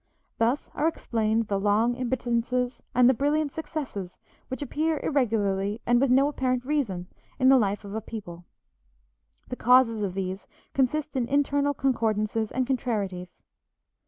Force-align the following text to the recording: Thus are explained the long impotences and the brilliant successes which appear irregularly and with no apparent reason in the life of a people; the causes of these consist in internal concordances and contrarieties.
Thus 0.39 0.67
are 0.73 0.87
explained 0.87 1.47
the 1.47 1.59
long 1.59 1.95
impotences 1.95 2.81
and 2.95 3.07
the 3.07 3.13
brilliant 3.13 3.51
successes 3.51 4.17
which 4.47 4.63
appear 4.63 4.99
irregularly 5.03 5.79
and 5.85 6.01
with 6.01 6.09
no 6.09 6.27
apparent 6.27 6.65
reason 6.65 7.05
in 7.37 7.49
the 7.49 7.59
life 7.59 7.85
of 7.85 7.93
a 7.93 8.01
people; 8.01 8.43
the 9.49 9.55
causes 9.55 10.01
of 10.01 10.15
these 10.15 10.47
consist 10.73 11.15
in 11.15 11.27
internal 11.27 11.75
concordances 11.75 12.51
and 12.51 12.65
contrarieties. 12.65 13.43